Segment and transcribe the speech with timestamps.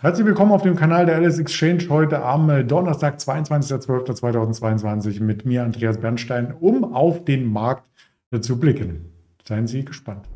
[0.00, 5.62] Herzlich willkommen auf dem Kanal der LS Exchange heute am äh, Donnerstag, 22.12.2022 mit mir,
[5.62, 7.88] Andreas Bernstein, um auf den Markt
[8.30, 9.12] äh, zu blicken.
[9.46, 10.28] Seien Sie gespannt.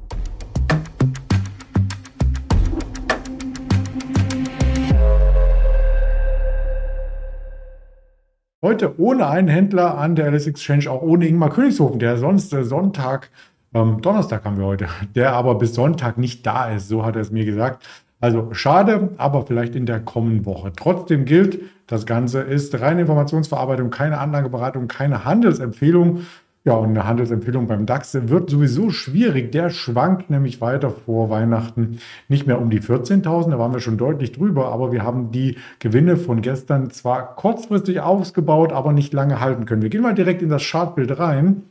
[8.63, 12.65] Heute ohne einen Händler an der LS Exchange, auch ohne Ingmar Königshofen, der sonst äh,
[12.65, 13.31] Sonntag,
[13.75, 17.23] ähm, Donnerstag haben wir heute, der aber bis Sonntag nicht da ist, so hat er
[17.23, 17.85] es mir gesagt.
[18.21, 20.73] Also schade, aber vielleicht in der kommenden Woche.
[20.75, 26.23] Trotzdem gilt, das Ganze ist reine Informationsverarbeitung, keine Anlageberatung, keine Handelsempfehlung.
[26.65, 29.53] Ja, und eine Handelsempfehlung beim DAX wird sowieso schwierig.
[29.53, 33.97] Der schwankt nämlich weiter vor Weihnachten nicht mehr um die 14.000, da waren wir schon
[33.97, 39.41] deutlich drüber, aber wir haben die Gewinne von gestern zwar kurzfristig ausgebaut, aber nicht lange
[39.41, 39.81] halten können.
[39.81, 41.63] Wir gehen mal direkt in das Chartbild rein.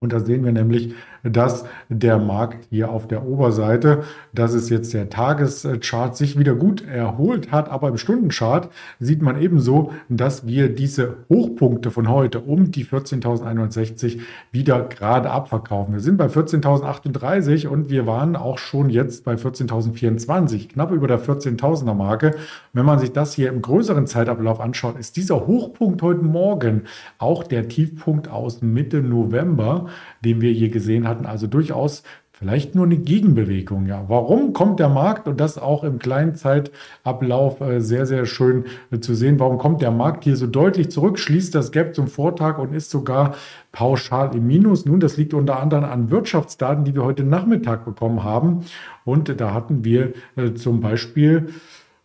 [0.00, 0.94] Und da sehen wir nämlich,
[1.24, 6.86] dass der Markt hier auf der Oberseite, das ist jetzt der Tageschart, sich wieder gut
[6.86, 7.68] erholt hat.
[7.68, 8.70] Aber im Stundenchart
[9.00, 14.20] sieht man ebenso, dass wir diese Hochpunkte von heute um die 14.160
[14.52, 15.94] wieder gerade abverkaufen.
[15.94, 21.20] Wir sind bei 14.038 und wir waren auch schon jetzt bei 14.024, knapp über der
[21.20, 22.36] 14.000er Marke.
[22.72, 26.82] Wenn man sich das hier im größeren Zeitablauf anschaut, ist dieser Hochpunkt heute Morgen
[27.18, 29.87] auch der Tiefpunkt aus Mitte November
[30.24, 31.26] den wir hier gesehen hatten.
[31.26, 32.02] Also durchaus
[32.38, 33.86] vielleicht nur eine Gegenbewegung.
[33.86, 38.64] Ja, warum kommt der Markt und das auch im kleinen Zeitablauf äh, sehr, sehr schön
[38.92, 39.40] äh, zu sehen?
[39.40, 42.90] Warum kommt der Markt hier so deutlich zurück, schließt das Gap zum Vortag und ist
[42.90, 43.34] sogar
[43.72, 44.86] pauschal im Minus?
[44.86, 48.64] Nun, das liegt unter anderem an Wirtschaftsdaten, die wir heute Nachmittag bekommen haben.
[49.04, 51.48] Und da hatten wir äh, zum Beispiel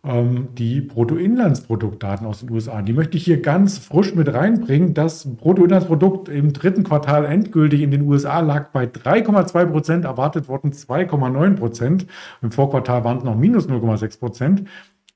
[0.06, 2.82] die Bruttoinlandsproduktdaten aus den USA.
[2.82, 4.92] Die möchte ich hier ganz frisch mit reinbringen.
[4.92, 10.72] Das Bruttoinlandsprodukt im dritten Quartal endgültig in den USA lag bei 3,2 Prozent, erwartet wurden
[10.72, 12.06] 2,9 Prozent.
[12.42, 14.64] Im Vorquartal waren es noch minus 0,6 Prozent.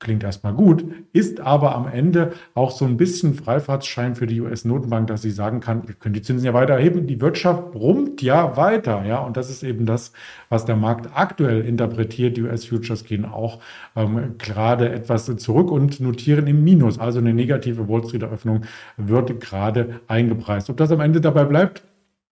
[0.00, 5.08] Klingt erstmal gut, ist aber am Ende auch so ein bisschen Freifahrtsschein für die US-Notenbank,
[5.08, 7.08] dass sie sagen kann, wir können die Zinsen ja weiter erheben.
[7.08, 9.04] Die Wirtschaft brummt ja weiter.
[9.04, 10.12] Ja, und das ist eben das,
[10.50, 12.36] was der Markt aktuell interpretiert.
[12.36, 13.58] Die US-Futures gehen auch
[13.96, 17.00] ähm, gerade etwas zurück und notieren im Minus.
[17.00, 18.62] Also eine negative Wall Street-Eröffnung
[18.98, 20.70] wird gerade eingepreist.
[20.70, 21.82] Ob das am Ende dabei bleibt,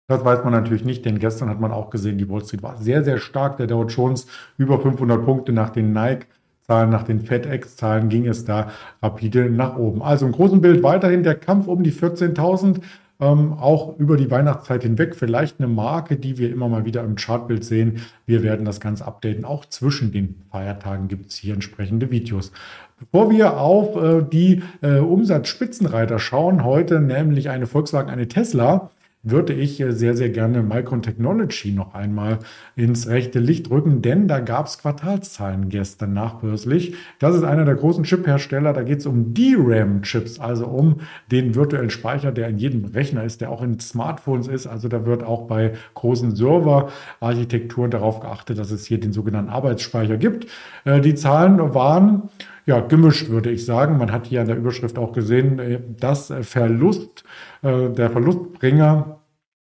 [0.09, 2.79] das weiß man natürlich nicht, denn gestern hat man auch gesehen, die Wall Street war
[2.79, 3.59] sehr, sehr stark.
[3.59, 4.27] Der Dow Jones
[4.57, 6.27] über 500 Punkte nach den Nike
[6.71, 8.71] Zahlen, nach den FedEx-Zahlen ging es da
[9.03, 10.03] rapide nach oben.
[10.03, 12.81] Also im großen Bild weiterhin der Kampf um die 14.000.
[13.19, 17.17] Ähm, auch über die Weihnachtszeit hinweg vielleicht eine Marke, die wir immer mal wieder im
[17.17, 18.03] Chartbild sehen.
[18.25, 19.45] Wir werden das Ganze updaten.
[19.45, 22.53] Auch zwischen den Feiertagen gibt es hier entsprechende Videos.
[23.01, 28.91] Bevor wir auf äh, die äh, Umsatzspitzenreiter schauen, heute nämlich eine Volkswagen, eine Tesla,
[29.23, 32.39] würde ich sehr, sehr gerne Micron Technology noch einmal
[32.75, 36.95] ins rechte Licht rücken, denn da gab es Quartalszahlen gestern nachbörslich.
[37.19, 38.73] Das ist einer der großen Chip-Hersteller.
[38.73, 41.01] Da geht es um DRAM-Chips, also um
[41.31, 44.67] den virtuellen Speicher, der in jedem Rechner ist, der auch in Smartphones ist.
[44.67, 50.17] Also da wird auch bei großen Server-Architekturen darauf geachtet, dass es hier den sogenannten Arbeitsspeicher
[50.17, 50.47] gibt.
[50.85, 52.31] Äh, die Zahlen waren
[52.71, 53.99] ja, gemischt, würde ich sagen.
[53.99, 57.25] Man hat hier an der Überschrift auch gesehen, äh, dass Verlust,
[57.63, 59.21] äh, der Verlustbringer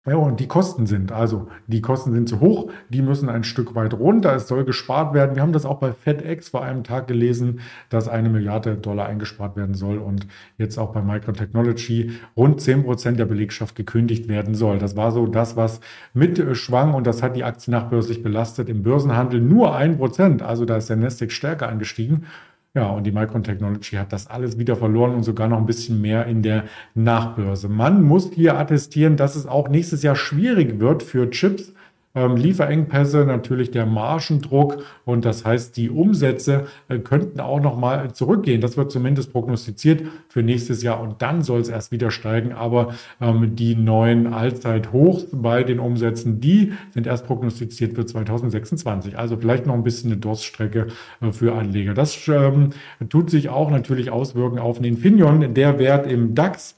[0.07, 3.75] ja, und die Kosten sind, also die Kosten sind zu hoch, die müssen ein Stück
[3.75, 5.35] weit runter, es soll gespart werden.
[5.35, 7.59] Wir haben das auch bei FedEx vor einem Tag gelesen,
[7.89, 10.25] dass eine Milliarde Dollar eingespart werden soll und
[10.57, 14.79] jetzt auch bei Microtechnology rund 10 Prozent der Belegschaft gekündigt werden soll.
[14.79, 15.81] Das war so das, was
[16.15, 18.69] mitschwang und das hat die Aktie nachbörslich belastet.
[18.69, 22.25] Im Börsenhandel nur ein Prozent, also da ist der Nasdaq stärker angestiegen.
[22.73, 25.99] Ja, und die Micron Technology hat das alles wieder verloren und sogar noch ein bisschen
[25.99, 27.67] mehr in der Nachbörse.
[27.67, 31.73] Man muss hier attestieren, dass es auch nächstes Jahr schwierig wird für Chips
[32.13, 38.13] ähm, Lieferengpässe, natürlich der Margendruck und das heißt, die Umsätze äh, könnten auch noch mal
[38.13, 38.61] zurückgehen.
[38.61, 42.51] Das wird zumindest prognostiziert für nächstes Jahr und dann soll es erst wieder steigen.
[42.51, 49.17] Aber ähm, die neuen Allzeithochs bei den Umsätzen, die sind erst prognostiziert für 2026.
[49.17, 50.87] Also vielleicht noch ein bisschen eine Durststrecke
[51.21, 51.93] äh, für Anleger.
[51.93, 52.71] Das ähm,
[53.09, 55.53] tut sich auch natürlich auswirken auf den Infineon.
[55.53, 56.75] Der Wert im DAX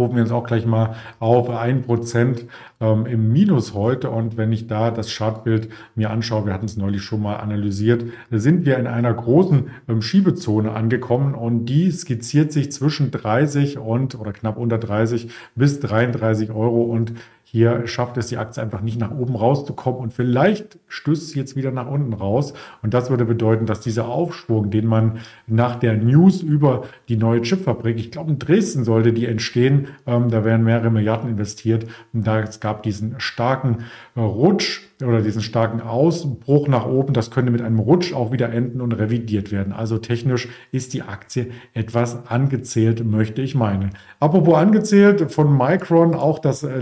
[0.00, 2.46] rufen wir uns auch gleich mal auf, 1%
[2.80, 4.10] ähm, im Minus heute.
[4.10, 8.04] Und wenn ich da das Chartbild mir anschaue, wir hatten es neulich schon mal analysiert,
[8.30, 14.18] sind wir in einer großen ähm, Schiebezone angekommen und die skizziert sich zwischen 30 und
[14.18, 16.82] oder knapp unter 30 bis 33 Euro.
[16.82, 17.12] Und
[17.52, 21.56] hier schafft es die Aktie einfach nicht nach oben rauszukommen und vielleicht stößt sie jetzt
[21.56, 22.54] wieder nach unten raus.
[22.80, 25.18] Und das würde bedeuten, dass dieser Aufschwung, den man
[25.48, 30.28] nach der News über die neue Chipfabrik, ich glaube in Dresden sollte die entstehen, ähm,
[30.28, 31.86] da werden mehrere Milliarden investiert.
[32.12, 33.78] Und da es gab diesen starken
[34.14, 38.52] äh, Rutsch oder diesen starken Ausbruch nach oben, das könnte mit einem Rutsch auch wieder
[38.52, 39.72] enden und revidiert werden.
[39.72, 43.90] Also technisch ist die Aktie etwas angezählt, möchte ich meinen.
[44.20, 46.78] Apropos angezählt, von Micron auch das äh,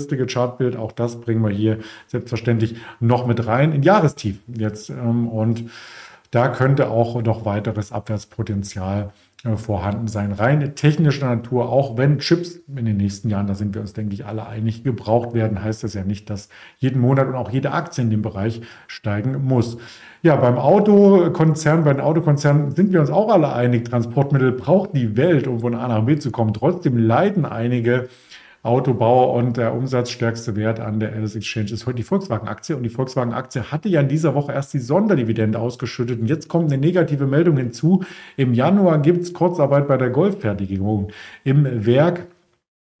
[0.00, 4.90] langfristige Chartbild, auch das bringen wir hier selbstverständlich noch mit rein in Jahrestief jetzt.
[4.90, 5.70] Ähm, und
[6.30, 9.12] da könnte auch noch weiteres Abwärtspotenzial
[9.44, 10.32] äh, vorhanden sein.
[10.32, 14.14] Rein technischer Natur, auch wenn Chips in den nächsten Jahren, da sind wir uns, denke
[14.14, 16.48] ich, alle einig, gebraucht werden, heißt das ja nicht, dass
[16.78, 19.76] jeden Monat und auch jede Aktie in dem Bereich steigen muss.
[20.22, 25.16] Ja, beim Autokonzern, bei den Autokonzernen sind wir uns auch alle einig, Transportmittel braucht die
[25.16, 26.54] Welt, um von A nach B zu kommen.
[26.54, 28.08] Trotzdem leiden einige
[28.62, 32.76] Autobauer und der umsatzstärkste Wert an der LS Exchange ist heute die Volkswagen-Aktie.
[32.76, 36.20] Und die Volkswagen-Aktie hatte ja in dieser Woche erst die Sonderdividende ausgeschüttet.
[36.20, 38.04] Und jetzt kommt eine negative Meldung hinzu.
[38.36, 41.10] Im Januar gibt es Kurzarbeit bei der Golffertigung.
[41.42, 42.26] Im Werk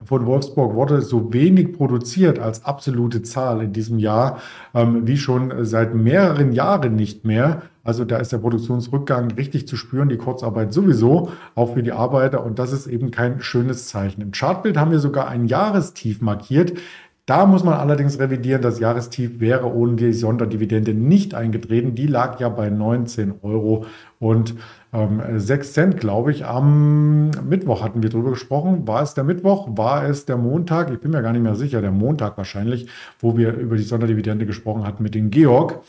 [0.02, 4.40] von Wolfsburg wurde so wenig produziert als absolute Zahl in diesem Jahr
[4.74, 7.62] ähm, wie schon seit mehreren Jahren nicht mehr.
[7.84, 12.44] Also da ist der Produktionsrückgang richtig zu spüren, die Kurzarbeit sowieso, auch für die Arbeiter.
[12.44, 14.22] Und das ist eben kein schönes Zeichen.
[14.22, 16.78] Im Chartbild haben wir sogar ein Jahrestief markiert.
[17.26, 21.94] Da muss man allerdings revidieren, das Jahrestief wäre ohne die Sonderdividende nicht eingetreten.
[21.94, 23.84] Die lag ja bei 19 Euro
[24.18, 24.54] und
[24.92, 26.44] ähm, 6 Cent, glaube ich.
[26.44, 28.88] Am Mittwoch hatten wir drüber gesprochen.
[28.88, 29.68] War es der Mittwoch?
[29.76, 30.90] War es der Montag?
[30.90, 31.80] Ich bin mir gar nicht mehr sicher.
[31.80, 32.88] Der Montag wahrscheinlich,
[33.20, 35.80] wo wir über die Sonderdividende gesprochen hatten mit dem Georg.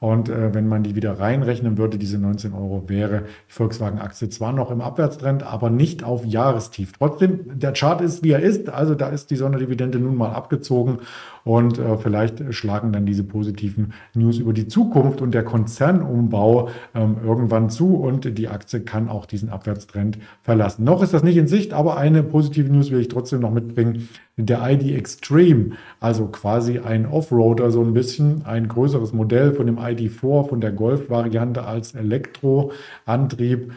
[0.00, 4.52] Und äh, wenn man die wieder reinrechnen würde, diese 19 Euro, wäre die Volkswagen-Aktie zwar
[4.52, 6.92] noch im Abwärtstrend, aber nicht auf Jahrestief.
[6.98, 8.68] Trotzdem, der Chart ist, wie er ist.
[8.68, 10.98] Also da ist die Sonderdividende nun mal abgezogen.
[11.44, 17.16] Und äh, vielleicht schlagen dann diese positiven News über die Zukunft und der Konzernumbau ähm,
[17.22, 20.84] irgendwann zu und die Aktie kann auch diesen Abwärtstrend verlassen.
[20.84, 24.08] Noch ist das nicht in Sicht, aber eine positive News will ich trotzdem noch mitbringen.
[24.36, 29.78] Der ID Extreme, also quasi ein Offroader, so ein bisschen ein größeres Modell von dem
[29.78, 33.70] ID4, von der Golf-Variante als Elektroantrieb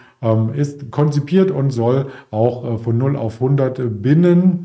[0.55, 4.63] ist konzipiert und soll auch äh, von 0 auf 100 binnen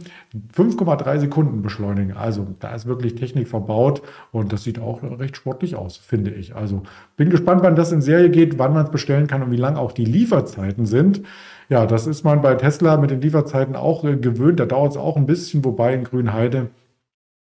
[0.57, 2.17] 5,3 Sekunden beschleunigen.
[2.17, 6.57] Also da ist wirklich Technik verbaut und das sieht auch recht sportlich aus, finde ich.
[6.57, 6.85] Also
[7.17, 9.77] bin gespannt, wann das in Serie geht, wann man es bestellen kann und wie lang
[9.77, 11.23] auch die Lieferzeiten sind.
[11.69, 14.59] Ja, das ist man bei Tesla mit den Lieferzeiten auch äh, gewöhnt.
[14.59, 16.71] Da dauert es auch ein bisschen, wobei in Grünheide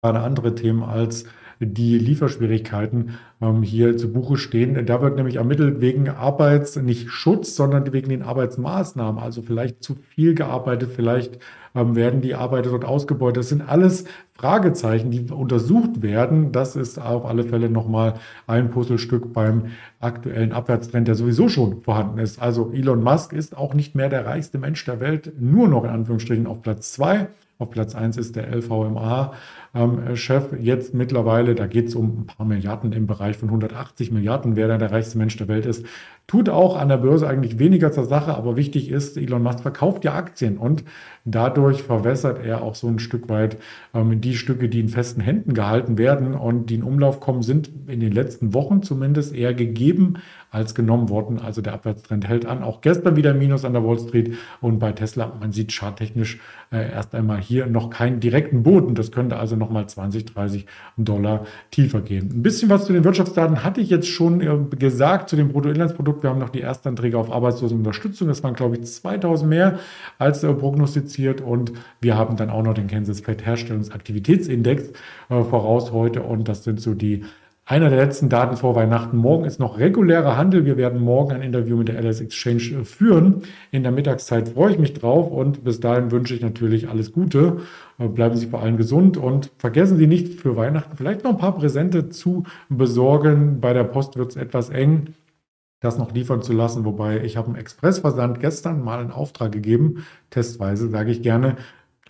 [0.01, 1.25] gerade andere Themen als
[1.59, 4.87] die Lieferschwierigkeiten ähm, hier zu Buche stehen.
[4.87, 9.23] Da wird nämlich ermittelt wegen Arbeits, nicht Schutz, sondern wegen den Arbeitsmaßnahmen.
[9.23, 11.39] Also vielleicht zu viel gearbeitet, vielleicht
[11.75, 13.39] ähm, werden die Arbeiter dort ausgebeutet.
[13.39, 14.05] Das sind alles
[14.35, 16.53] Fragezeichen, die untersucht werden.
[16.53, 18.15] Das ist auf alle Fälle nochmal
[18.47, 19.67] ein Puzzlestück beim
[20.01, 22.41] aktuellen Abwärtstrend, der sowieso schon vorhanden ist.
[22.41, 25.91] Also Elon Musk ist auch nicht mehr der reichste Mensch der Welt, nur noch in
[25.91, 27.29] Anführungsstrichen auf Platz zwei.
[27.59, 30.53] Auf Platz 1 ist der LVMA-Chef.
[30.53, 34.57] Ähm, Jetzt mittlerweile, da geht es um ein paar Milliarden im Bereich von 180 Milliarden,
[34.57, 35.85] wer da der reichste Mensch der Welt ist.
[36.27, 40.05] Tut auch an der Börse eigentlich weniger zur Sache, aber wichtig ist, Elon Musk verkauft
[40.05, 40.83] ja Aktien und
[41.25, 43.59] dadurch verwässert er auch so ein Stück weit
[43.95, 47.71] ähm, die Stücke, die in festen Händen gehalten werden und die in Umlauf kommen, sind
[47.87, 50.15] in den letzten Wochen zumindest eher gegeben
[50.57, 51.39] als genommen worden.
[51.39, 52.63] Also der Abwärtstrend hält an.
[52.63, 56.41] Auch gestern wieder Minus an der Wall Street und bei Tesla, man sieht charttechnisch
[56.73, 58.95] äh, erst einmal hier noch keinen direkten Boden.
[58.95, 60.67] Das könnte also nochmal 20, 30
[60.97, 62.31] Dollar tiefer gehen.
[62.33, 66.23] Ein bisschen was zu den Wirtschaftsdaten hatte ich jetzt schon äh, gesagt zu dem Bruttoinlandsprodukt.
[66.23, 68.27] Wir haben noch die Erstanträge auf Arbeitslosenunterstützung.
[68.27, 69.79] Das waren, glaube ich, 2000 mehr
[70.19, 71.43] als äh, prognostiziert.
[71.43, 74.89] Und wir haben dann auch noch den Kansas Fed Herstellungsaktivitätsindex
[75.29, 76.23] äh, voraus heute.
[76.23, 77.25] Und das sind so die
[77.69, 79.17] einer der letzten Daten vor Weihnachten.
[79.17, 80.65] Morgen ist noch regulärer Handel.
[80.65, 83.43] Wir werden morgen ein Interview mit der LS Exchange äh, führen.
[83.73, 87.59] In der Mittagszeit freue ich mich drauf und bis dahin wünsche ich natürlich alles Gute.
[87.99, 91.39] Äh, bleiben Sie vor allem gesund und vergessen Sie nicht für Weihnachten vielleicht noch ein
[91.39, 93.61] paar Präsente zu besorgen.
[93.61, 95.15] Bei der Post wird es etwas eng
[95.81, 96.85] das noch liefern zu lassen.
[96.85, 101.57] Wobei ich habe einen Expressversand gestern mal in Auftrag gegeben, testweise sage ich gerne,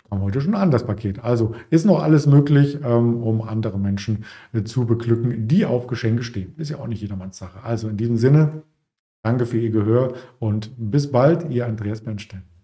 [0.09, 1.23] kam heute schon an, das Paket.
[1.23, 6.23] Also ist noch alles möglich, ähm, um andere Menschen äh, zu beglücken, die auf Geschenke
[6.23, 6.53] stehen.
[6.57, 7.63] Ist ja auch nicht jedermanns Sache.
[7.63, 8.63] Also in diesem Sinne,
[9.23, 12.56] danke für Ihr Gehör und bis bald, Ihr Andreas Bernstein.